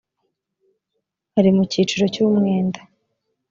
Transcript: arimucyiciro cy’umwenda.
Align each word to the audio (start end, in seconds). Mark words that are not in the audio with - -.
arimucyiciro 1.37 2.05
cy’umwenda. 2.13 2.79